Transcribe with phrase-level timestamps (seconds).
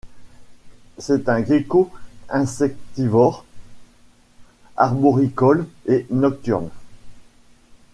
[0.97, 1.91] C'est un gecko
[2.31, 3.45] insectivore,
[4.75, 6.69] arboricole et nocturne.